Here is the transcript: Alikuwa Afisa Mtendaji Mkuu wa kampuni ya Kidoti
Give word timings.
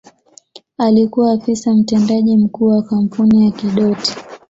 Alikuwa 0.77 1.31
Afisa 1.33 1.73
Mtendaji 1.73 2.37
Mkuu 2.37 2.67
wa 2.67 2.83
kampuni 2.83 3.45
ya 3.45 3.51
Kidoti 3.51 4.15